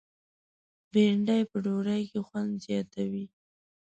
بېنډۍ 0.91 1.41
په 1.49 1.57
ډوډۍ 1.63 2.03
کې 2.11 2.19
خوند 2.27 2.51
زیاتوي 2.65 3.25